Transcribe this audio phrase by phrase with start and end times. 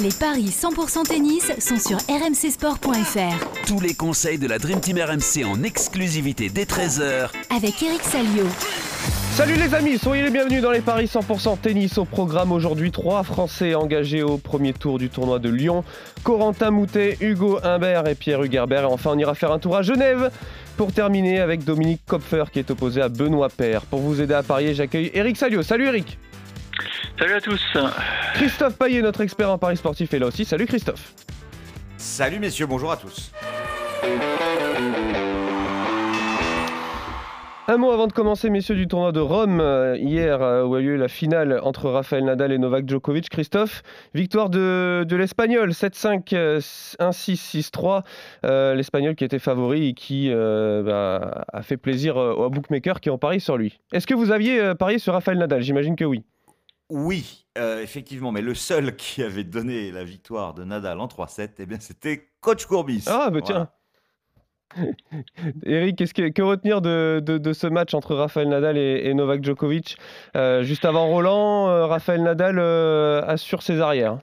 [0.00, 3.64] Les paris 100% tennis sont sur rmcsport.fr.
[3.64, 8.42] Tous les conseils de la Dream Team RMC en exclusivité dès 13h Avec Eric Salio.
[9.34, 11.96] Salut les amis, soyez les bienvenus dans les paris 100% tennis.
[11.98, 15.84] Au programme aujourd'hui, trois Français engagés au premier tour du tournoi de Lyon.
[16.24, 18.82] Corentin Moutet, Hugo Humbert et Pierre Hugerbert.
[18.82, 20.32] Et enfin, on ira faire un tour à Genève
[20.76, 23.82] pour terminer avec Dominique Kopfer qui est opposé à Benoît Paire.
[23.82, 25.62] Pour vous aider à parier, j'accueille Eric Salio.
[25.62, 26.18] Salut Eric.
[27.18, 27.62] Salut à tous.
[28.34, 30.44] Christophe Payet, notre expert en paris sportif, est là aussi.
[30.44, 31.14] Salut Christophe.
[31.96, 33.30] Salut messieurs, bonjour à tous.
[37.66, 40.80] Un mot avant de commencer, messieurs, du tournoi de Rome, euh, hier, euh, où a
[40.80, 43.30] eu lieu la finale entre Rafael Nadal et Novak Djokovic.
[43.30, 48.02] Christophe, victoire de, de l'Espagnol, 7-5, euh, 1-6, 6-3.
[48.44, 53.08] Euh, L'Espagnol qui était favori et qui euh, bah, a fait plaisir aux bookmakers qui
[53.08, 53.78] ont parié sur lui.
[53.92, 55.62] Est-ce que vous aviez parié sur Rafael Nadal?
[55.62, 56.22] J'imagine que oui.
[56.96, 61.54] Oui, euh, effectivement, mais le seul qui avait donné la victoire de Nadal en 3-7,
[61.58, 63.04] eh bien c'était Coach Courbis.
[63.08, 63.68] Ah, bah tiens.
[65.64, 69.14] Eric, qu'est-ce que, que retenir de, de- de ce match entre Rafael Nadal et, et
[69.14, 69.96] Novak Djokovic
[70.36, 74.18] Euh, Juste avant Roland, euh, Rafael Nadal euh, assure ses arrières?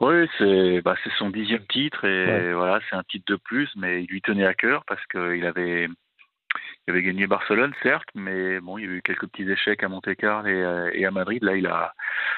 [0.00, 2.52] Oui, c'est bah, c'est son dixième titre et Ouais.
[2.52, 5.88] voilà, c'est un titre de plus, mais il lui tenait à cœur parce qu'il avait,
[6.86, 9.88] il avait gagné Barcelone, certes, mais bon, il y a eu quelques petits échecs à
[9.88, 11.42] Monte-Carlo et, à- et à Madrid.
[11.42, 11.94] Là, il a,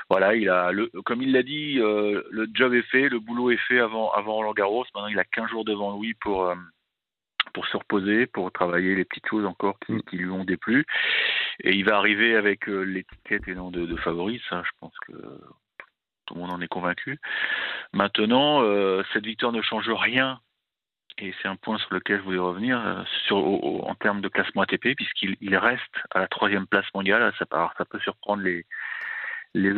[0.09, 3.51] voilà, il a, le, comme il l'a dit, euh, le job est fait, le boulot
[3.51, 4.85] est fait avant, avant Roland Garros.
[4.95, 6.55] Maintenant, il a 15 jours devant lui pour, euh,
[7.55, 10.03] pour se reposer, pour travailler les petites choses encore qui, Mm.
[10.03, 10.85] qui lui ont déplu.
[11.65, 14.95] Et il va arriver avec euh, l'étiquette et non de, de favori, ça, je pense
[15.07, 15.13] que
[16.27, 17.19] tout le monde en est convaincu.
[17.93, 20.41] Maintenant, euh, cette victoire ne change rien,
[21.19, 24.63] et c'est un point sur lequel je voulais revenir, euh, sur, en termes de classement
[24.63, 27.33] ATP, puisqu'il il reste à la troisième place mondiale.
[27.39, 28.65] Ça, ça peut surprendre les,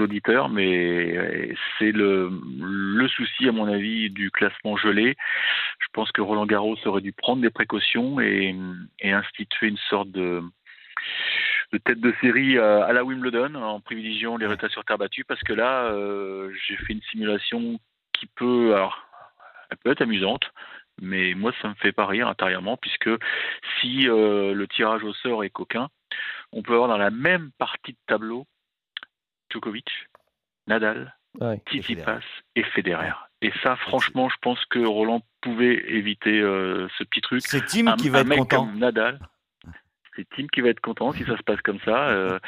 [0.00, 2.28] auditeurs, mais euh, c'est le,
[3.08, 5.17] souci, à mon avis, du classement gelé.
[5.78, 8.56] Je pense que Roland Garros aurait dû prendre des précautions et,
[9.05, 10.42] instituer une sorte de,
[11.85, 15.52] tête de série à, la Wimbledon en privilégiant les résultats sur terre battue parce que
[15.52, 17.79] là, euh, j'ai fait une simulation
[18.12, 18.74] qui peut
[19.86, 20.51] être amusante,
[21.01, 23.11] mais moi, ça me fait pas rire intérieurement puisque
[23.81, 25.89] si euh, le tirage au sort est coquin,
[26.53, 28.47] on peut avoir dans la même partie de tableau
[29.51, 29.89] Djokovic,
[30.67, 31.61] Nadal, Ouais.
[31.69, 32.20] Tsitsipas
[32.57, 33.13] et Federer.
[33.42, 37.42] Et ça, franchement, je pense que Roland pouvait éviter euh, ce petit truc.
[37.45, 38.67] C'est Tim Un- qui va un être mec content.
[38.67, 39.20] comme Nadal,
[40.17, 42.09] c'est Tim qui va être content si ça se passe comme ça.
[42.09, 42.39] Euh,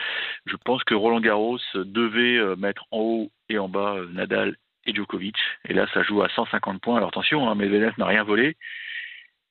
[0.46, 4.56] je pense que Roland Garros devait mettre en haut et en bas Nadal
[4.90, 5.36] et Djokovic.
[5.68, 6.96] Et là, ça joue à 150 points.
[6.96, 8.56] Alors attention, hein, Medvedev n'a rien volé.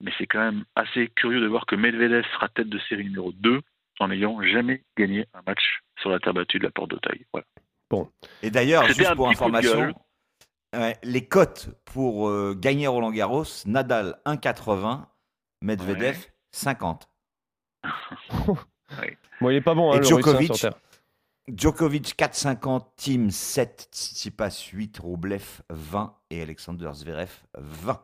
[0.01, 3.31] Mais c'est quand même assez curieux de voir que Medvedev sera tête de série numéro
[3.33, 3.61] 2
[3.99, 7.25] en n'ayant jamais gagné un match sur la terre battue de la porte d'Auteuil.
[7.33, 7.45] Voilà.
[8.41, 9.93] Et d'ailleurs, juste pour information,
[10.75, 15.05] ouais, les cotes pour euh, gagner Roland Garros, Nadal 1,80,
[15.61, 16.33] Medvedev Ouais.
[16.51, 17.09] 50.
[19.39, 20.81] Bon, il est pas bon, hein, Et le Russe, hein, Djokovic sur terre.
[21.55, 27.99] Djokovic 4,50, Tim 7, Tsitsipas 8, Roublev 20 et Alexander Zverev 20.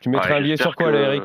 [0.00, 1.22] Tu mettrais Ouais, un billet sur quoi, là, Eric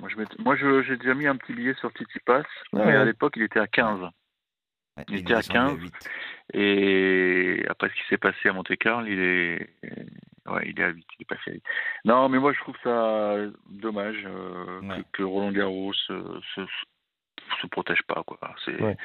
[0.00, 2.82] Moi, je mets- moi, je- j'ai déjà mis un petit billet sur Tsitsipas, Ah mais
[2.82, 3.04] à ouais.
[3.06, 4.00] l'époque, il était à 15.
[4.96, 5.78] Ouais, Il est était à descendu 15.
[5.80, 6.08] 8.
[6.54, 9.70] Et après ce qui s'est passé à Monte-Carlo, il est,
[10.46, 11.62] ouais, il est à 8, il est passé à 8.
[12.04, 13.36] Non, mais moi je trouve ça
[13.68, 15.02] dommage euh, Ouais.
[15.12, 16.60] que, que Roland Garros se, se,
[17.60, 18.38] se protège pas, quoi.
[18.64, 18.96] C'est, Ouais.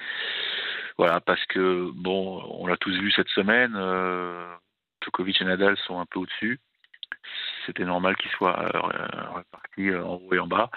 [0.98, 4.54] voilà, parce que bon, on l'a tous vu cette semaine, euh,
[5.04, 6.60] Djokovic et Nadal sont un peu au-dessus.
[7.66, 10.70] C'était normal qu'ils soient euh, répartis euh, en haut et en bas.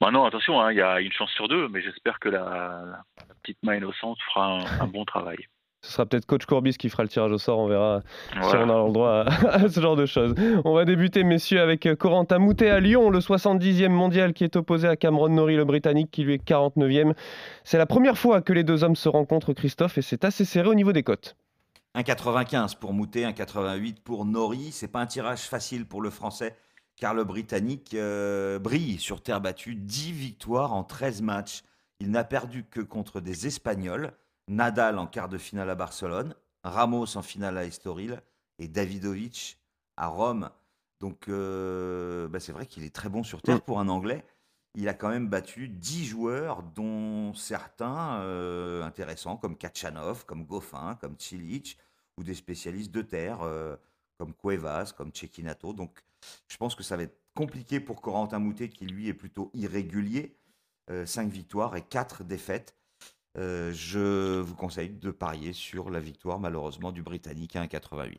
[0.00, 3.02] Maintenant, attention, hein, il y a une chance sur deux, mais j'espère que la, la-
[3.28, 5.38] la petite main innocente fera un, un bon travail.
[5.82, 8.02] Ce sera peut-être coach Courbis qui fera le tirage au sort, on verra
[8.32, 10.34] si on a le droit à, à ce genre de choses.
[10.64, 14.88] On va débuter, messieurs, avec Corentin Moutet à Lyon, le 70e mondial qui est opposé
[14.88, 17.14] à Cameron Norrie, le Britannique, qui lui est 49e.
[17.62, 20.68] C'est la première fois que les deux hommes se rencontrent, Christophe, et c'est assez serré
[20.68, 21.36] au niveau des cotes.
[21.94, 24.70] 1,95 pour Moutet, 1,88 pour Nori.
[24.72, 26.54] C'est pas un tirage facile pour le Français,
[26.96, 29.74] car le Britannique euh, brille sur terre battue.
[29.74, 31.62] 10 victoires en 13 matchs.
[32.00, 34.12] Il n'a perdu que contre des Espagnols.
[34.48, 36.34] Nadal en quart de finale à Barcelone,
[36.64, 38.22] Ramos en finale à Estoril
[38.58, 39.58] et Davidovic
[39.96, 40.50] à Rome.
[41.00, 43.60] Donc euh, bah, c'est vrai qu'il est très bon sur terre Mm.
[43.60, 44.24] pour un Anglais.
[44.74, 50.96] Il a quand même battu 10 joueurs, dont certains euh, intéressants, comme Kachanov, comme Goffin,
[51.00, 51.78] comme Cilic,
[52.16, 53.76] ou des spécialistes de terre, euh,
[54.18, 55.72] comme Cuevas, comme Cecchinato.
[55.72, 56.04] Donc
[56.48, 60.34] je pense que ça va être compliqué pour Corentin Moutet, qui lui est plutôt irrégulier.
[61.04, 62.74] 5 victoires et 4 défaites.
[63.36, 68.18] Euh, je vous conseille de parier sur la victoire, malheureusement, du Britannique à 1,88.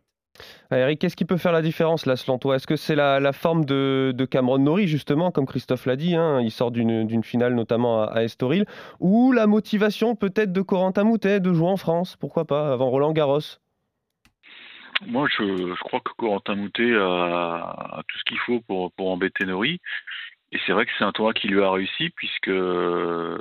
[0.72, 3.20] Ah, Eric, qu'est-ce qui peut faire la différence là, selon toi Est-ce que c'est la,
[3.20, 7.24] la forme de, de Cameron Norrie, justement, comme Christophe l'a dit hein, Il sort d'une
[7.24, 8.66] finale notamment à, à Estoril.
[9.00, 13.12] Ou la motivation peut-être de Corentin Moutet de jouer en France Pourquoi pas, avant Roland
[13.12, 13.60] Garros?
[15.08, 19.10] Moi, je, je crois que Corentin Moutet a, a tout ce qu'il faut pour, pour
[19.10, 19.80] embêter Nori.
[20.52, 23.38] Et c'est vrai que c'est un tournoi qui lui a réussi, puisque euh,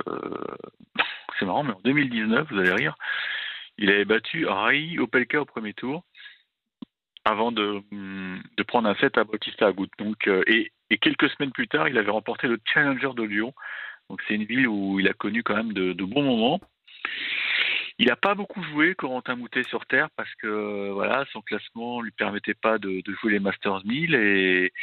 [1.39, 2.95] c'est marrant, mais en 2019, vous allez rire,
[3.77, 6.03] il avait battu Rai Opelka au premier tour
[7.25, 9.89] avant de, hum, de prendre un set à Bautista Agut.
[9.97, 13.53] Donc, euh, et, quelques semaines plus tard, il avait remporté le Challenger de Lyon.
[14.09, 16.59] Donc c'est une ville où il a connu quand même de, bons moments.
[17.99, 22.11] Il n'a pas beaucoup joué Corentin Moutet sur terre parce que voilà son classement lui
[22.11, 24.73] permettait pas de, de jouer les Masters 1000 et,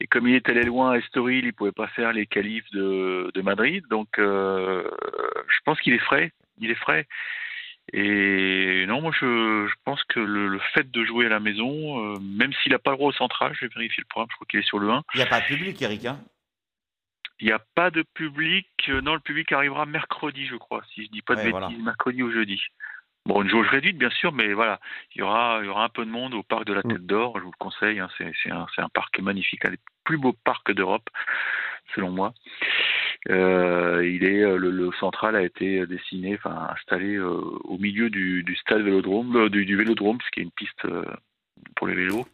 [0.00, 3.30] et comme il est allé loin à Estoril, il pouvait pas faire les qualifs de,
[3.34, 3.84] de Madrid.
[3.90, 4.88] Donc euh,
[5.48, 7.06] je pense qu'il est frais, il est frais.
[7.92, 12.12] Et non, moi je, je pense que le, le fait de jouer à la maison,
[12.14, 14.34] euh, même s'il n'a pas le droit au central, je vais vérifier le programme, je
[14.36, 15.02] crois qu'il est sur le 1.
[15.14, 16.04] Il n'y a pas de public, Eric.
[16.04, 16.20] hein?
[17.40, 18.66] Il n'y a pas de public.
[19.02, 21.70] Non, le public arrivera mercredi, je crois, si je dis pas de Ouais, bêtises, voilà.
[21.84, 22.60] mercredi ou jeudi.
[23.28, 24.80] Bon, une jauge réduite, bien sûr, mais voilà,
[25.14, 26.88] il y aura, il y aura un peu de monde au parc de la Mm.
[26.94, 27.38] Tête d'Or.
[27.38, 28.00] Je vous le conseille.
[28.00, 31.08] hein, c'est c'est un, c'est un parc magnifique, un des plus beaux parcs d'Europe,
[31.94, 32.32] selon moi.
[33.30, 37.26] Euh, il est euh, le, le central a été dessiné, enfin installé euh,
[37.64, 40.84] au milieu du, du stade Vélodrome, euh, du, du Vélodrome, ce qui est une piste
[40.86, 41.04] euh,
[41.76, 42.26] pour les vélos.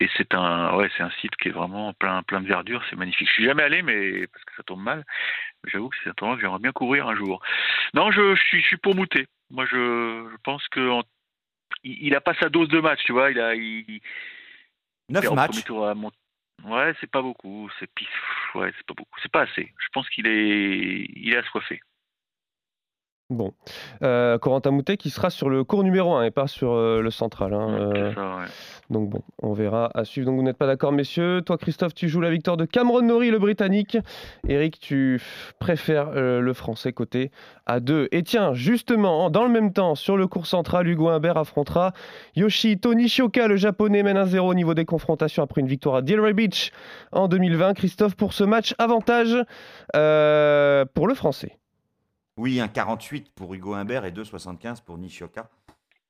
[0.00, 2.82] Et c'est un, ouais, c'est un site qui est vraiment plein, plein de verdure.
[2.90, 3.28] C'est magnifique.
[3.28, 5.04] Je suis jamais allé, mais parce que ça tombe mal.
[5.66, 7.40] J'avoue que c'est un tournoi que j'aimerais bien courir un jour.
[7.94, 9.26] Non, je, je suis, je suis pour Moutet.
[9.50, 11.02] Moi, je, je pense que en-
[11.84, 13.30] il, il a pas sa dose de match, tu vois.
[13.30, 14.00] Il a, il,
[15.08, 15.50] 9 et en matchs.
[15.50, 16.12] premier tour à Mont-
[16.64, 17.70] Ouais, c'est pas beaucoup.
[17.78, 17.88] C'est
[18.54, 19.18] ouais, c'est pas beaucoup.
[19.22, 19.72] C'est pas assez.
[19.78, 21.80] Je pense qu'il est, il est assoiffé.
[23.28, 23.52] Bon.
[24.04, 27.10] Euh, Corentin Moutet qui sera sur le cours numéro 1 et pas sur euh, le
[27.10, 27.54] central.
[27.54, 28.44] hein, euh, C'est ça, ouais.
[28.88, 30.26] donc bon, on verra à suivre.
[30.26, 31.42] Donc vous n'êtes pas d'accord, messieurs.
[31.44, 33.98] Toi, Christophe, tu joues la victoire de Cameron Norrie, le Britannique.
[34.46, 35.20] Eric, tu
[35.58, 37.32] préfères euh, le Français côté
[37.66, 38.06] à 2.
[38.12, 41.94] Et tiens, justement, dans le même temps, sur le cours central, Hugo Humbert affrontera
[42.36, 46.32] Yoshihito Nishioka, le Japonais, mène 1-0 au niveau des confrontations après une victoire à Delray
[46.32, 46.70] Beach
[47.10, 47.74] en 2020.
[47.74, 49.32] Christophe, pour ce match, avantage
[49.92, 51.58] pour le Français.
[52.38, 55.48] Oui, un 48 pour Hugo Humbert et 2,75 pour Nishioka.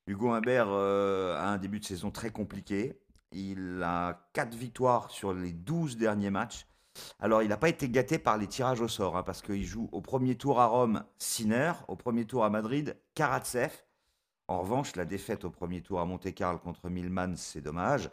[0.09, 2.99] Hugo Humbert euh, a un début de saison très compliqué.
[3.31, 6.67] Il a 4 victoires sur les 12 derniers matchs.
[7.21, 9.89] Alors, il n'a pas été gâté par les tirages au sort, hein, parce qu'il joue
[9.93, 13.71] au premier tour à Rome, Sinner, au premier tour à Madrid, Karatsev.
[14.49, 18.09] En revanche, la défaite au premier tour à Monte-Carlo contre Milman, c'est dommage.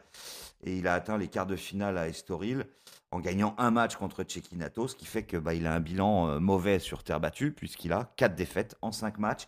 [0.63, 2.65] Et il a atteint les quarts de finale à Estoril
[3.11, 6.29] en gagnant un match contre Cecchinato, ce qui fait que bah, il a un bilan
[6.29, 9.47] euh, mauvais sur terre battue, puisqu'il a quatre défaites en cinq matchs.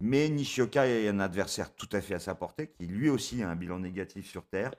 [0.00, 3.48] Mais Nishioka est un adversaire tout à fait à sa portée, qui lui aussi a
[3.48, 4.72] un bilan négatif sur terre.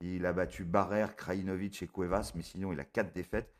[0.00, 3.52] Il a battu Barrère, Krajinovic et Cuevas, mais sinon il a quatre défaites.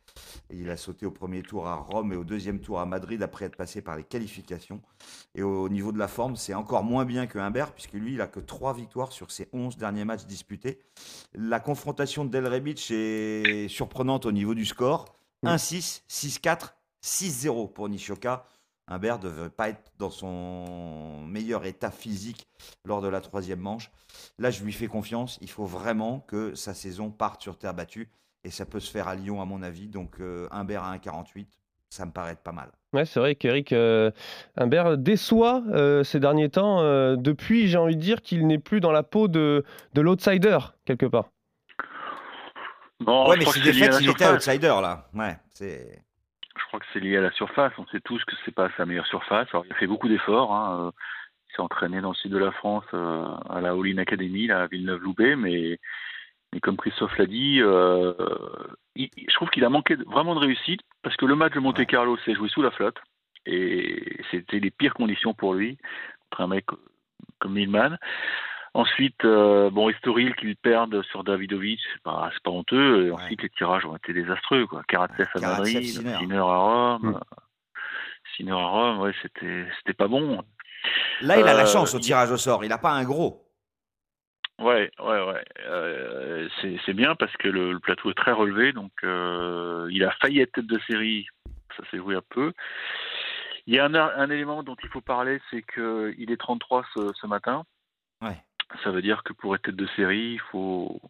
[0.51, 3.23] Et il a sauté au premier tour à Rome et au deuxième tour à Madrid
[3.23, 4.81] après être passé par les qualifications.
[5.35, 8.21] Et au niveau de la forme, c'est encore moins bien que Humbert, puisque lui, il
[8.21, 10.81] a que trois victoires sur ses 11 derniers matchs disputés.
[11.35, 15.07] La confrontation de Del Rebic est surprenante au niveau du score.
[15.43, 15.49] Mm.
[15.49, 18.47] 1-6, 6-4, 6-0 pour Nishioka.
[18.89, 22.47] Humbert ne devrait pas être dans son meilleur état physique
[22.85, 23.91] lors de la troisième manche.
[24.39, 25.39] Là, je lui fais confiance.
[25.41, 28.09] Il faut vraiment que sa saison parte sur terre battue.
[28.45, 29.89] Et ça peut se faire à Lyon, à mon avis.
[29.89, 31.47] Donc, euh, Humbert à 1,48,
[31.91, 32.71] ça me paraît être pas mal.
[32.95, 34.11] Ouais, c'est vrai qu'Eric euh,
[34.57, 36.81] Humbert déçoit euh, ces derniers temps.
[36.81, 40.59] euh, depuis, j'ai envie de dire qu'il n'est plus dans la peau de, de l'outsider,
[40.87, 41.29] quelque part.
[43.01, 45.09] Non, ouais, mais c'est la il était outsider, là.
[45.15, 46.03] Ouais, c'est.
[46.59, 47.73] Je crois que c'est lié à la surface.
[47.79, 49.49] On sait tous que c'est pas sa meilleure surface.
[49.53, 50.53] Alors, il a fait beaucoup d'efforts.
[50.55, 50.87] Hein.
[50.87, 50.91] euh,
[51.51, 54.63] Il s'est entraîné dans le sud de la France euh, à la All-in Academy, là,
[54.65, 55.79] à Villeneuve-Loubet, mais,
[56.53, 58.13] mais comme Christophe l'a dit, euh,
[58.97, 61.61] il- je trouve qu'il a manqué de- vraiment de réussite parce que le match de
[61.61, 62.99] Monte Carlo s'est joué sous la flotte
[63.47, 65.79] et c'était les pires conditions pour lui
[66.31, 66.67] contre un mec
[67.39, 67.97] comme Milman.
[68.75, 73.07] Ensuite, euh, bon, Estoril qu'il perde sur Davidovic, c'est pas, c'est pas honteux.
[73.07, 73.23] Et Ouais.
[73.23, 74.83] ensuite, les tirages ont été désastreux, quoi.
[74.89, 75.85] Karatsev à Karatsev, Madrid,
[76.19, 76.37] Sinner.
[76.39, 77.03] À Rome.
[77.03, 77.15] Mm.
[77.17, 77.21] euh,
[78.37, 80.43] Sinner à Rome, ouais, c'était, c'était pas bon.
[81.23, 82.63] Là, il a la Euh, chance au tirage au sort.
[82.65, 83.45] Il n'a pas un gros.
[84.61, 85.45] Ouais, ouais, ouais.
[85.67, 90.03] Euh, c'est, c'est bien parce que le, le plateau est très relevé, donc euh, il
[90.05, 91.27] a failli être tête de série.
[91.77, 92.53] Ça s'est joué un peu.
[93.67, 96.85] Il y a un, un élément dont il faut parler, c'est que il est 33
[96.95, 97.65] ce, ce matin.
[98.21, 98.37] Ouais.
[98.83, 101.01] Ça veut dire que pour être tête de série, il faut,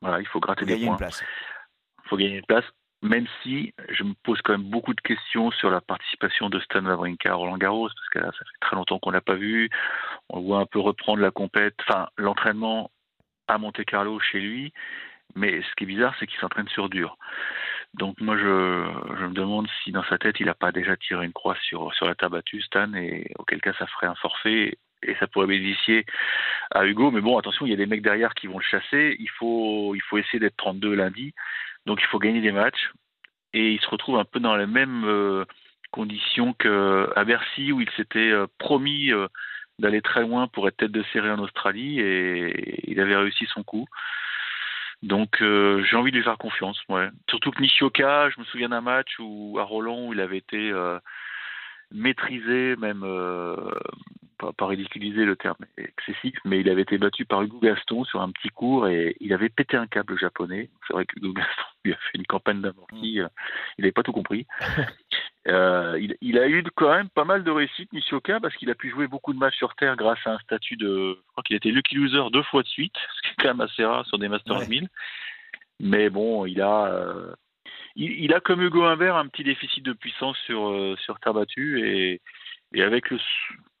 [0.00, 0.96] voilà, il faut gratter des points.
[1.00, 2.70] Il faut gagner une place.
[3.02, 6.84] même si je me pose quand même beaucoup de questions sur la participation de Stan
[6.84, 9.70] Wawrinka à Roland Garros, parce que là, ça fait très longtemps qu'on l'a pas vu.
[10.28, 12.90] On le voit un peu reprendre la compète, enfin l'entraînement
[13.48, 14.72] à Monte Carlo chez lui.
[15.34, 17.16] Mais ce qui est bizarre, c'est qu'il s'entraîne sur dur.
[17.94, 18.86] Donc moi, je,
[19.18, 21.92] je, me demande si dans sa tête, il n'a pas déjà tiré une croix sur,
[21.94, 25.46] sur la table battue, Stan, et auquel cas ça ferait un forfait et ça pourrait
[25.46, 26.06] bénéficier
[26.70, 27.10] à Hugo.
[27.10, 29.16] Mais bon, attention, il y a des mecs derrière qui vont le chasser.
[29.18, 31.34] Il faut, il faut essayer d'être 32 lundi.
[31.86, 32.92] Donc il faut gagner des matchs.
[33.54, 35.44] Et il se retrouve un peu dans les mêmes euh,
[35.90, 39.28] conditions qu'à Bercy, où il s'était euh, promis euh,
[39.78, 42.00] d'aller très loin pour être tête de série en Australie.
[42.00, 43.86] Et il avait réussi son coup.
[45.02, 46.80] Donc j'ai envie de lui faire confiance.
[47.28, 50.72] Surtout que Nishioka, je me souviens d'un match où à Roland où il avait été
[51.92, 53.04] maîtrisé, même
[54.42, 58.20] pas, pas, ridiculiser le terme excessif, mais il avait été battu par Hugo Gaston sur
[58.20, 60.68] un petit cours et il avait pété un câble japonais.
[60.86, 63.22] C'est vrai que Hugo Gaston lui a fait une campagne d'amorti, mm.
[63.22, 63.28] euh,
[63.78, 64.46] il n'avait pas tout compris.
[65.48, 68.74] euh, il, il, a eu quand même pas mal de réussite, Nishioka, parce qu'il a
[68.74, 71.14] pu jouer beaucoup de matchs sur Terre grâce à un statut de.
[71.16, 73.54] Je crois qu'il a été lucky loser deux fois de suite, ce qui est quand
[73.54, 74.68] même assez rare sur des Masters ouais.
[74.68, 74.88] 1000.
[75.80, 76.86] Mais bon, il a.
[76.86, 77.34] Euh,
[77.96, 81.34] il, il, a comme Hugo Humbert un petit déficit de puissance sur, euh, sur terre
[81.34, 82.20] battue et,
[82.74, 83.18] et avec le,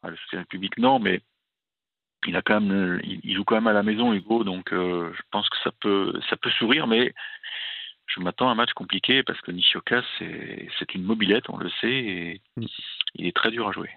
[0.04, 1.20] le soutien public, non, mais
[2.26, 5.22] il a quand même, il, joue quand même à la maison, Hugo, donc euh, je
[5.30, 7.12] pense que ça peut, ça peut sourire, mais
[8.06, 11.92] je m'attends à un match compliqué parce que Nishioka, c'est une mobilette, on le sait,
[11.92, 12.66] et mm.
[13.16, 13.90] il est très dur à jouer.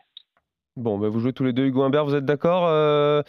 [0.78, 3.24] Bon, bah vous jouez tous les deux Hugo Humbert, vous êtes d'accord euh,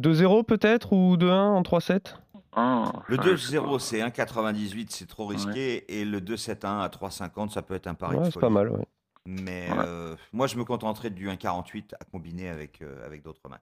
[0.00, 2.14] 2-0 peut-être ou 2-1 en 3-7
[2.52, 5.84] ah, Le 2-0, c'est 1,98, c'est trop risqué, ouais.
[5.88, 8.16] et le 2-7-1 à 3,50, ça peut être un pari.
[8.16, 8.86] Ouais, c'est pas mal, ouais.
[9.26, 9.84] Mais ouais.
[9.86, 13.60] euh, moi, je me contenterai du 1,48 à combiner avec, euh, avec d'autres matchs.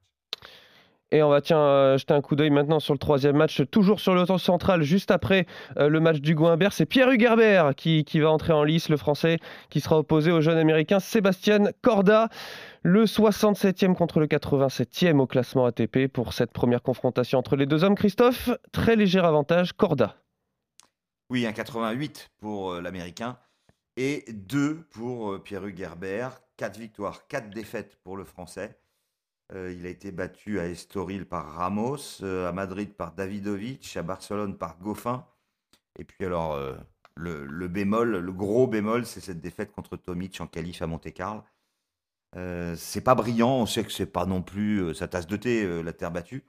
[1.12, 4.00] Et on va tiens, euh, jeter un coup d'œil maintenant sur le troisième match, toujours
[4.00, 5.46] sur le temps central, juste après
[5.78, 6.72] euh, le match du Goimbert.
[6.72, 9.38] C'est Pierre Hugerbert qui, va entrer en lice, le français,
[9.70, 12.28] qui sera opposé au jeune américain Sébastien Corda,
[12.82, 17.84] le 67e contre le 87e au classement ATP pour cette première confrontation entre les deux
[17.84, 17.94] hommes.
[17.94, 20.16] Christophe, très léger avantage, Corda.
[21.30, 23.38] Oui, un 88 pour euh, l'américain
[23.96, 26.40] et 2 pour Pierre Hugerbert.
[26.56, 28.76] 4 victoires, 4 défaites pour le français.
[29.54, 34.02] Euh, il a été battu à Estoril par Ramos, euh, à Madrid par Davidovic, à
[34.02, 35.24] Barcelone par Goffin.
[35.98, 36.74] Et puis alors, euh,
[37.14, 41.42] le, bémol, le gros bémol, c'est cette défaite contre Tomic en qualif à Monte-Carlo.
[42.76, 45.92] C'est pas brillant, on sait que c'est pas non plus sa tasse de thé, la
[45.94, 46.44] terre battue.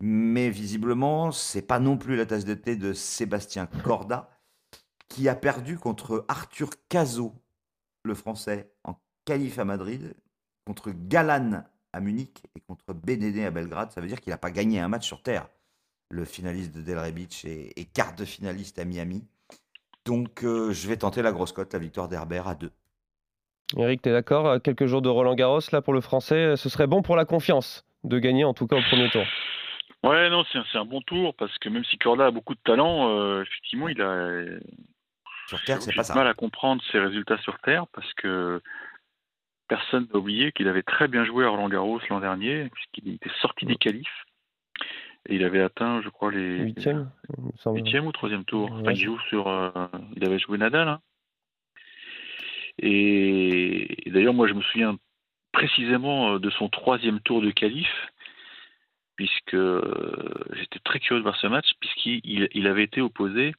[0.00, 4.28] Mais visiblement, c'est pas non plus la tasse de thé de Sébastien Corda,
[5.08, 7.32] qui a perdu contre Arthur Cazot,
[8.02, 10.16] le français, en qualif à Madrid,
[10.64, 13.90] contre Galan à Munich et contre BDD à Belgrade.
[13.90, 15.48] Ça veut dire qu'il n'a pas gagné un match sur terre.
[16.10, 19.24] Le finaliste de Delray Beach et, et quart de finaliste à Miami.
[20.04, 22.70] Donc euh, je vais tenter la grosse cote, la victoire d'Herbert à 2.
[23.76, 26.88] Eric, tu es d'accord Quelques jours de Roland Garros là pour le français, ce serait
[26.88, 29.24] bon pour la confiance de gagner en tout cas au premier tour.
[30.02, 32.60] Ouais, non, c'est un, un, bon tour parce que même si Corda a beaucoup de
[32.64, 34.44] talent, euh, effectivement, il a.
[35.46, 36.14] Sur terre, c'est pas ça.
[36.14, 38.62] mal à comprendre ses résultats sur terre parce que
[39.70, 43.30] personne n'a oublié qu'il avait très bien joué à Roland Garros l'an dernier, puisqu'il était
[43.40, 44.24] sorti des qualifs.
[45.28, 47.08] Et il avait atteint, je crois, les huitièmes,
[47.66, 48.68] huitième ou troisième tour.
[48.72, 49.70] Enfin, il joue sur, euh,
[50.16, 50.88] il avait joué Nadal.
[50.88, 51.00] Hein.
[52.78, 54.96] Et, et d'ailleurs, moi, je me souviens
[55.52, 57.92] précisément euh, de son troisième tour de qualif,
[59.14, 63.54] puisque euh, j'étais très curieux de voir ce match, puisqu'il il avait été opposé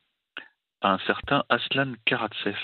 [0.81, 2.57] à un certain Aslan Karatsev.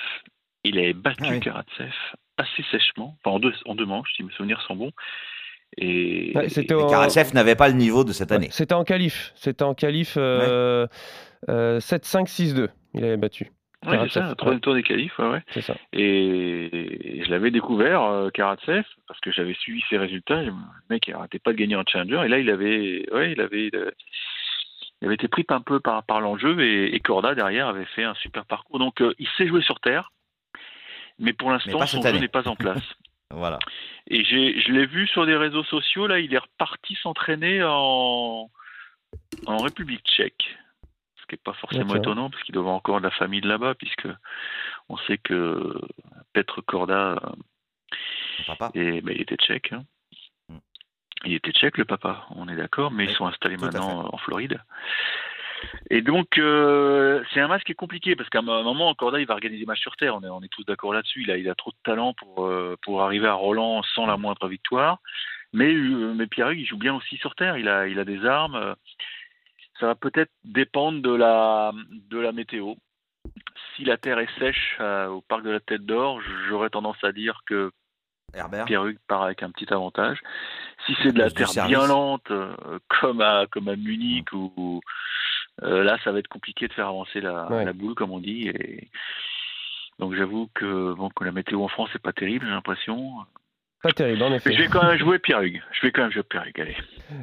[0.65, 1.39] Il avait battu ah oui.
[1.39, 1.93] Karatsev
[2.37, 4.91] assez sèchement, enfin en deux, en deux manches, si mes souvenirs sont bons.
[5.77, 6.87] Et, ouais, et en...
[6.87, 8.47] Karatsev n'avait pas le niveau de cette année.
[8.51, 9.31] C'était en qualif.
[9.35, 10.87] C'était en qualif euh,
[11.47, 11.53] ouais.
[11.53, 12.69] euh, 7-5-6-2.
[12.93, 13.51] Il avait battu.
[13.85, 15.43] Oui, c'est ça, troisième tour des qualifs, ouais, ouais.
[15.53, 15.75] C'est ça.
[15.93, 20.41] Et, et je l'avais découvert, euh, Karatsev, parce que j'avais suivi ses résultats.
[20.41, 20.51] Le
[20.89, 22.23] mec, il n'arrêtait pas de gagner en challenger.
[22.25, 26.21] Et là, il avait, ouais, il avait, il avait été pris un peu par, par
[26.21, 26.59] l'enjeu.
[26.59, 28.79] Et, et, Corda, derrière, avait fait un super parcours.
[28.79, 30.11] Donc, euh, il sait jouer sur terre
[31.19, 32.83] mais pour l'instant, son jeu n'est pas en place.
[33.31, 33.59] voilà.
[34.07, 38.49] Et je l'ai vu sur des réseaux sociaux, là, il est reparti s'entraîner en,
[39.45, 40.57] en République tchèque.
[41.17, 43.49] Ce qui n'est pas forcément étonnant, parce qu'il doit avoir encore de la famille de
[43.49, 44.07] là-bas, puisque
[44.87, 45.73] on sait que
[46.33, 47.19] Petr Korda,
[48.45, 48.71] papa.
[48.73, 49.73] Et, ben, il était tchèque.
[49.73, 49.83] Hein.
[50.49, 50.57] Mm.
[51.25, 54.61] Il était tchèque, le papa, on est d'accord, mais ils sont installés maintenant en Floride.
[55.89, 59.27] Et donc, euh, c'est un match qui est compliqué parce qu'à un moment, Corda, il
[59.27, 60.15] va organiser des matchs sur terre.
[60.15, 61.23] On est, on est tous d'accord là-dessus.
[61.23, 64.17] Il a, il a trop de talent pour, euh, pour arriver à Roland sans la
[64.17, 64.99] moindre victoire.
[65.53, 67.57] Mais, euh, mais Pierre il joue bien aussi sur terre.
[67.57, 68.75] Il a, il a des armes.
[69.79, 71.71] Ça va peut-être dépendre de la,
[72.09, 72.73] de la météo.
[73.75, 77.11] si la terre est sèche euh, au parc de la Tête d'Or, j'aurais tendance à
[77.11, 77.71] dire que
[78.33, 78.65] Herbert
[79.07, 80.19] part avec un petit avantage.
[80.85, 82.31] Si c'est de la terre bien lente,
[82.87, 84.81] comme à comme à Munich ou ou,
[85.63, 87.65] euh, là, ça va être compliqué de faire avancer la, Ouais.
[87.65, 88.47] la boule, comme on dit.
[88.49, 88.89] Et
[89.99, 93.13] donc j'avoue que bon que la météo en France c'est pas terrible, j'ai l'impression.
[93.83, 94.53] Pas terrible, en Mais effet.
[94.53, 95.61] je vais quand même jouer Pierre-Hugues.
[95.71, 96.61] Je vais quand même jouer Pierre-Hugues.
[96.61, 96.77] Allez.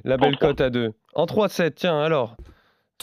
[0.05, 0.93] La belle cote à 2.
[1.15, 2.37] En 3-7, tiens, alors.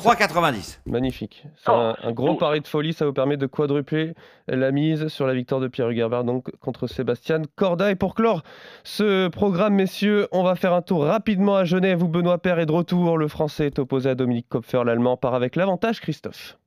[0.01, 0.79] 3,90.
[0.85, 1.43] Magnifique.
[1.57, 1.75] C'est Oh.
[1.75, 2.35] un, un gros Oh.
[2.35, 4.13] pari de folie, ça vous permet de quadrupler
[4.47, 7.91] la mise sur la victoire de Pierre Hugerbert donc contre Sébastien Corda.
[7.91, 8.43] Et pour clore
[8.83, 12.65] ce programme, messieurs, on va faire un tour rapidement à Genève où Benoît Père est
[12.65, 13.17] de retour.
[13.17, 16.57] Le Français est opposé à Dominique Kopfer, l'Allemand part avec l'avantage, Christophe.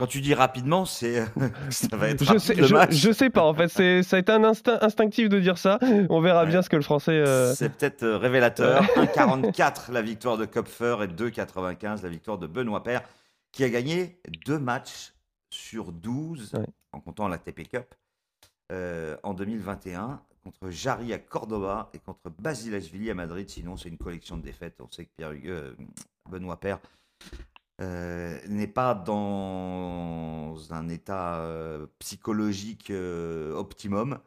[0.00, 1.24] Quand tu dis rapidement, c'est
[1.70, 2.92] ça va être Je sais, le je, match.
[2.94, 5.78] je sais pas, en fait, c'est, ça a été un instinct instinctif de dire ça.
[6.08, 6.48] On verra Ouais.
[6.48, 7.12] bien ce que le Français.
[7.12, 8.82] euh, C'est peut-être euh, révélateur.
[8.96, 13.02] 1,44 la victoire de Kopfer et 2,95 la victoire de Benoît Paire,
[13.52, 15.12] qui a gagné deux matchs
[15.52, 16.64] sur 12, Ouais.
[16.92, 17.94] en comptant la TP Cup,
[18.72, 23.50] euh, en 2021, contre Jarry à Cordoba et contre Basilashvili à Madrid.
[23.50, 24.76] Sinon, c'est une collection de défaites.
[24.80, 25.72] On sait que Pierre Hugues- euh,
[26.30, 26.78] Benoît Paire
[27.80, 34.18] euh, n'est pas dans un état euh, psychologique euh, optimum.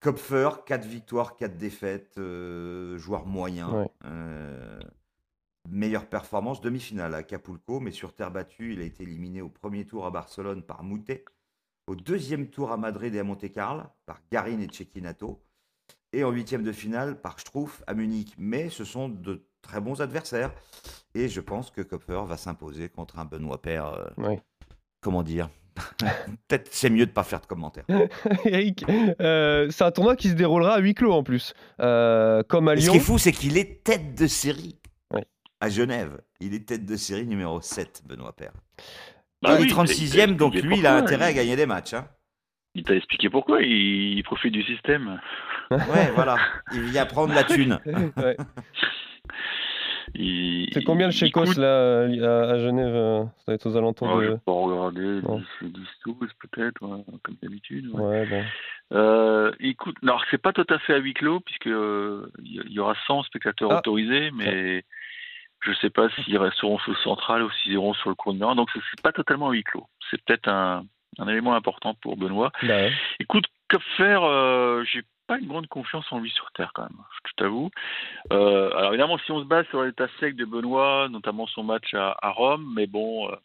[0.00, 2.18] Kopfer, 4 victoires, 4 défaites,
[2.96, 3.70] joueur moyen.
[3.70, 3.90] Ouais.
[5.68, 9.84] meilleure performance, demi-finale à Acapulco, mais sur terre battue, il a été éliminé au premier
[9.84, 11.24] tour à Barcelone par Moutet,
[11.86, 15.44] au deuxième tour à Madrid et à Monte-Carlo par Garin et Cecchinato,
[16.12, 18.34] et en huitième de finale par Struff à Munich.
[18.38, 20.50] Mais ce sont de très bons adversaires,
[21.14, 23.86] et je pense que Kopfer va s'imposer contre un Benoît Paire.
[24.18, 24.36] euh.
[25.00, 25.48] Comment dire
[26.48, 27.84] Peut-être c'est mieux de pas faire de commentaires.
[28.44, 28.84] Eric,
[29.20, 31.54] euh, c'est un tournoi qui se déroulera à huis clos en plus.
[31.80, 32.92] Euh, comme à Et Ce Lyon.
[32.92, 34.76] qui est fou, c'est qu'il est tête de série
[35.60, 36.20] à Genève.
[36.40, 38.52] Il est tête de série numéro 7, Benoît Paire.
[39.42, 41.94] Bah il oui, est 36e, donc lui, il a intérêt à gagner des matchs.
[41.94, 42.08] hein.
[42.74, 43.62] Il t'a expliqué pourquoi.
[43.62, 45.18] Il, il profite du système.
[45.70, 46.36] Ouais, voilà.
[46.72, 47.78] Il vient prendre la thune.
[48.16, 48.36] Ouais.
[50.14, 54.10] Il- C'est combien le il coûte- là à, Genève euh, Ça doit être aux alentours
[54.12, 54.34] Oh, Je de.
[54.36, 55.38] pas regarder, Non.
[55.62, 57.86] 10, 10 12 peut-être, ouais, comme d'habitude.
[57.92, 58.00] ouais.
[58.02, 58.42] Ouais, bon.
[58.92, 62.54] Euh, écoute, non, alors, c'est pas tout à fait à huis clos, puisque euh, il
[62.54, 63.78] y- il y aura 100 spectateurs Ah.
[63.78, 64.84] autorisés, mais
[65.62, 68.56] je sais pas s'ils resteront sous central ou s'ils iront sur le cours numéro un,
[68.56, 69.86] donc c'est pas totalement à huis clos.
[70.10, 70.84] C'est peut-être un,
[71.18, 72.50] un élément important pour Benoît.
[72.62, 72.92] Bah ouais.
[73.20, 76.98] Écoute, que faire euh, J'ai pas une grande confiance en lui sur Terre quand même,
[77.24, 77.70] je t'avoue.
[78.32, 81.94] Euh, alors évidemment, si on se base sur l'état sec de Benoît, notamment son match
[81.94, 83.36] à, Rome, mais bon, euh,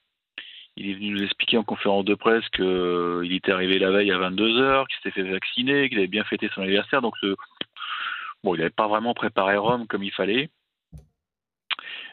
[0.78, 4.18] il est venu nous expliquer en conférence de presse qu'il était arrivé la veille à
[4.18, 7.14] 22h, qu'il s'était fait vacciner, qu'il avait bien fêté son anniversaire, donc
[8.44, 10.50] bon, il n'avait pas vraiment préparé Rome comme il fallait,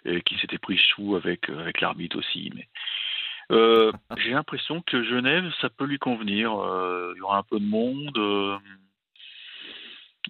[0.04, 2.68] et qu'il s'était pris chou avec, euh, avec l'arbitre aussi, mais
[3.50, 6.54] euh, j'ai l'impression que Genève, ça peut lui convenir.
[6.58, 8.18] Euh, il y aura un peu de monde.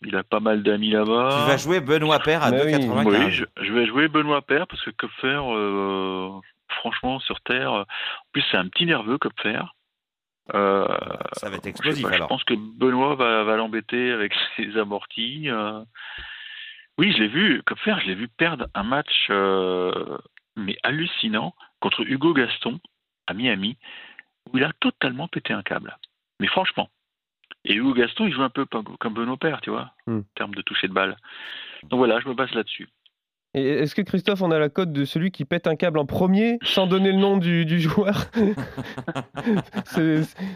[0.05, 1.29] Il a pas mal d'amis là-bas.
[1.45, 2.73] Tu vas jouer Benoît Paire à Mais oui.
[2.73, 3.07] 2,95.
[3.07, 6.31] Oui, je, je vais jouer Benoît Père parce que Kopfer, euh,
[6.69, 7.85] franchement, sur Terre, en
[8.33, 9.62] plus c'est un petit nerveux Kopfer.
[10.55, 10.88] Euh,
[11.35, 15.49] Ça va être je, explosif je pense que Benoît va, va l'embêter avec ses amortis.
[15.51, 15.83] euh.
[16.99, 20.19] Oui, je l'ai vu, Kopfer, je l'ai vu perdre un match euh,
[20.57, 22.81] mais hallucinant contre Hugo Gaston
[23.27, 23.79] à Miami
[24.53, 25.97] où il a totalement pété un câble.
[26.41, 26.88] Mais franchement.
[27.64, 30.18] Et Hugo Gaston, il joue un peu comme Benoît Père, tu vois, Hmm.
[30.18, 31.16] en termes de toucher de balle.
[31.85, 32.88] Donc voilà, je me base là-dessus.
[33.55, 36.07] Et est-ce que Christophe, on a la cote de celui qui pète un câble en
[36.07, 38.27] premier sans donner le nom du, du joueur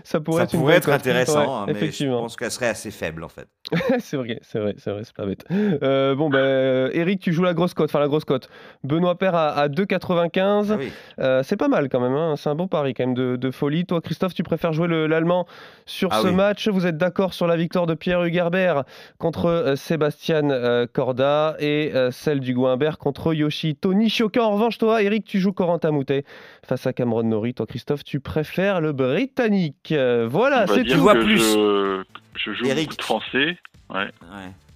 [0.04, 3.24] Ça pourrait Ça être, pourrait intéressant, Ouais, hein, mais je pense qu'elle serait assez faible
[3.24, 3.48] en fait.
[3.98, 5.44] c'est vrai, c'est vrai, c'est vrai, c'est pas bête.
[5.82, 8.48] Euh, bon, ben, Eric, tu joues la grosse cote, enfin la grosse cote.
[8.84, 10.68] Benoît Père à, à 2,95.
[10.72, 10.92] Ah oui.
[11.20, 12.34] Euh, c'est pas mal quand même, hein.
[12.36, 13.84] c'est un bon pari quand même de, de folie.
[13.86, 15.46] Toi, Christophe, tu préfères jouer le- l'Allemand
[15.84, 16.34] sur Ah ce oui.
[16.34, 16.68] match.
[16.68, 18.84] Vous êtes d'accord sur la victoire de Pierre Hugerbert
[19.18, 22.54] contre euh, Sébastien euh, Corda et euh, celle du
[22.92, 24.42] Contre Yoshito Nishioka.
[24.42, 26.24] En revanche, toi, Eric, tu joues Corentin Moutet
[26.64, 27.54] face à Cameron Nori.
[27.54, 29.90] Toi, Christophe, tu préfères le Britannique.
[29.92, 30.98] Euh, voilà, c'est tout.
[31.00, 31.38] vois plus.
[31.40, 32.02] Je,
[32.36, 32.84] je joue Eric.
[32.90, 33.58] beaucoup de français.
[33.90, 34.08] Ouais.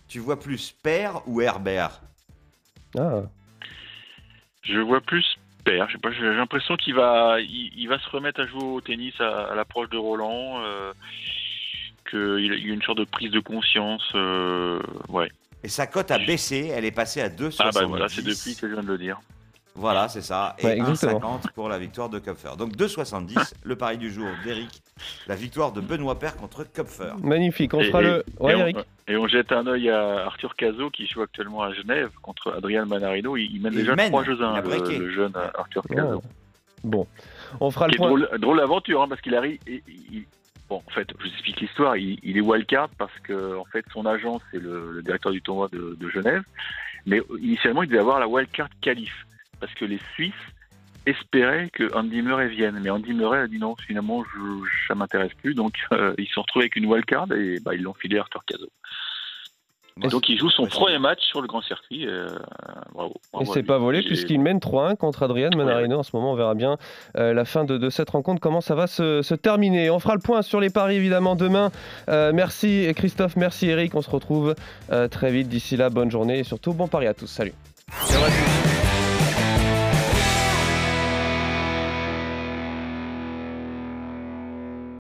[0.09, 2.01] Tu vois plus Père ou Herbert?
[2.99, 3.23] Ah,
[4.63, 5.25] Je vois plus
[5.65, 5.89] Père.
[5.91, 9.55] J'ai l'impression qu'il va, il, il va se remettre à jouer au tennis à, à
[9.55, 10.61] l'approche de Roland.
[10.65, 10.93] Euh,
[12.11, 14.03] qu'il a eu une sorte de prise de conscience.
[14.17, 15.31] euh, ouais.
[15.63, 17.57] Et sa cote a baissé, elle est passée à 2,70.
[17.61, 19.21] Ah bah voilà, c'est depuis que je viens de le dire.
[19.77, 20.57] Voilà, c'est ça.
[20.59, 21.39] Et Ouais, exactement.
[21.39, 22.57] 1,50 pour la victoire de Kopfer.
[22.59, 24.83] Donc 2,70, le pari du jour d'Eric.
[25.27, 27.13] La victoire de Benoît Père contre Kopfer.
[27.23, 27.73] magnifique.
[27.75, 28.25] On Et- fera et- le.
[28.41, 31.73] Ouais, et, on, et on jette un œil à Arthur Cazot qui joue actuellement à
[31.73, 33.37] Genève contre Adrian Manarino.
[33.37, 34.99] Il, il mène déjà mène, 3 jeux à il a 1, breaké.
[34.99, 36.23] le, le jeune Arthur Cazot.
[36.83, 37.07] Bon,
[37.61, 38.09] on fera le point.
[38.09, 39.59] drôle, drôle aventure, hein, parce qu'il arrive.
[39.67, 40.25] il- il-
[40.71, 41.97] bon, en fait, je vous explique l'histoire.
[41.97, 46.09] Il, est wildcard parce que, en fait, son agent, c'est le, directeur du tournoi de,
[46.09, 46.43] Genève.
[47.07, 49.27] Mais euh, initialement, il devait avoir la wildcard qualif
[49.59, 50.33] parce que les Suisses
[51.07, 52.79] espéraient que Andy Murray vienne.
[52.83, 55.55] Mais Andy Murray a dit non, finalement, je, ça m'intéresse plus.
[55.55, 58.21] Donc, euh, ils se sont retrouvés avec une wildcard et bah, ils l'ont filé à
[58.21, 58.71] Arthur Cazot.
[60.03, 62.07] Et donc, il joue son premier match sur le grand circuit.
[62.07, 62.29] euh,
[62.93, 63.15] bravo.
[63.15, 65.99] Et bravo à c'est pas volé puisqu'il mène 3-1 contre Adrian Manarino.
[65.99, 66.77] En ce moment, on verra bien
[67.17, 69.91] euh, la fin de, de cette rencontre, comment ça va se, se terminer.
[69.91, 71.71] On fera le point sur les paris évidemment demain.
[72.09, 73.95] Euh, merci Christophe, merci Eric.
[73.95, 74.55] On se retrouve
[75.11, 75.49] très vite.
[75.49, 77.27] D'ici là, bonne journée et surtout bon pari à tous.
[77.27, 77.53] Salut.